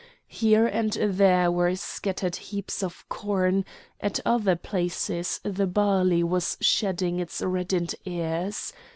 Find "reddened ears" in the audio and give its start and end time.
7.39-8.73